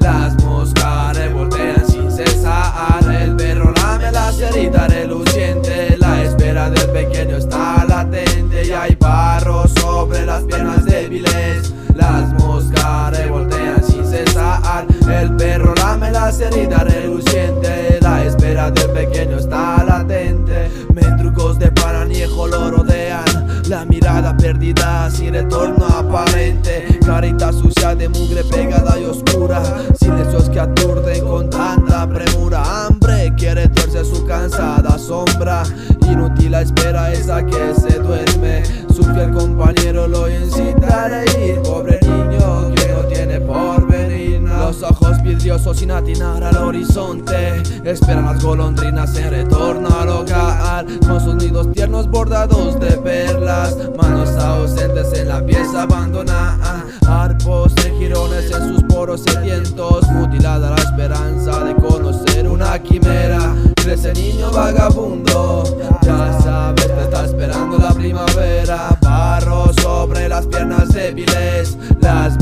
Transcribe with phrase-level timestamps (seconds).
[0.00, 3.04] Las moscas revoltean sin cesar.
[3.12, 5.96] El perro lame la cerita reluciente.
[5.98, 8.66] La espera del pequeño está latente.
[8.66, 11.72] Y hay barro sobre las piernas débiles.
[11.94, 14.84] Las moscas revoltean sin cesar.
[15.08, 17.23] El perro lame la cerita reluciente.
[23.74, 26.96] La mirada perdida sin retorno aparente.
[27.04, 29.64] Carita sucia de mugre pegada y oscura.
[29.98, 32.62] Silencios que aturden con tanta premura.
[32.86, 35.64] Hambre quiere torcer su cansada sombra.
[36.08, 38.62] Inútil la espera esa que se duerme.
[38.94, 41.60] Su fiel compañero lo incita a reír.
[41.62, 44.40] Pobre niño que no tiene porvenir.
[44.42, 47.60] Los ojos vidriosos sin atinar al horizonte.
[47.84, 50.86] Esperan las golondrinas en retorno al hogar
[51.54, 58.74] nidos tiernos bordados de perlas Manos ausentes en la pieza abandonada Arpos de girones en
[58.74, 63.54] sus poros sedientos Mutilada la esperanza de conocer una quimera.
[63.76, 65.62] Crece niño vagabundo
[66.02, 68.98] Ya sabes, te está esperando la primavera.
[69.00, 72.36] Barro sobre las piernas débiles Las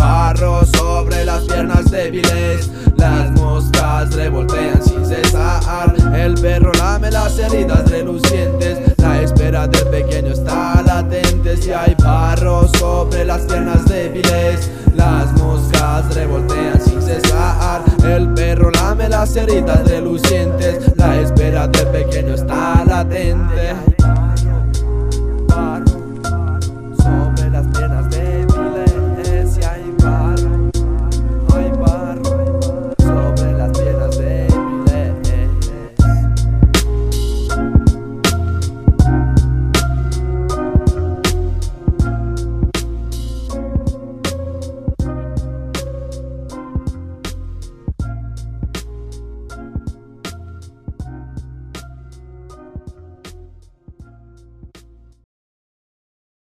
[0.00, 2.70] barro sobre las piernas débiles.
[2.96, 5.94] Las moscas revoltean sin cesar.
[6.14, 8.78] El perro lame las heridas relucientes.
[8.98, 11.56] La espera del pequeño está latente.
[11.56, 17.82] Si hay barro sobre las piernas débiles Las moscas revoltean sin cesar.
[18.04, 20.59] El perro lame las heridas relucientes